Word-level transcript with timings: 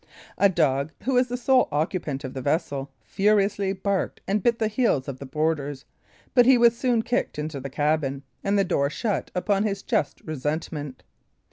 A 0.39 0.49
dog, 0.49 0.91
who 1.03 1.13
was 1.13 1.27
the 1.27 1.37
sole 1.37 1.67
occupant 1.71 2.23
of 2.23 2.33
the 2.33 2.41
vessel, 2.41 2.89
furiously 3.03 3.71
barked 3.71 4.19
and 4.27 4.41
bit 4.41 4.57
the 4.57 4.67
heels 4.67 5.07
of 5.07 5.19
the 5.19 5.27
boarders; 5.27 5.85
but 6.33 6.47
he 6.47 6.57
was 6.57 6.75
soon 6.75 7.03
kicked 7.03 7.37
into 7.37 7.59
the 7.59 7.69
cabin, 7.69 8.23
and 8.43 8.57
the 8.57 8.63
door 8.63 8.89
shut 8.89 9.29
upon 9.35 9.61
his 9.61 9.83
just 9.83 10.19
resentment. 10.21 11.03